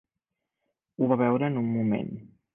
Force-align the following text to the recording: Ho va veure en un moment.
Ho 0.97 1.11
va 1.13 1.19
veure 1.23 1.51
en 1.53 1.61
un 1.63 1.69
moment. 1.77 2.13